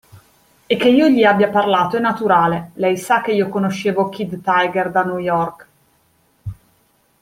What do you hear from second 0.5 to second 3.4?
E che io gli abbia parlato è naturale, Lei sa che